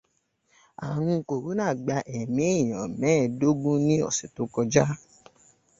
[0.87, 4.85] Àrùn kòróná gba ẹ̀mí èèyàn mẹ́ẹ̀dógùn ní ọ̀sẹ̀ tó kọjá.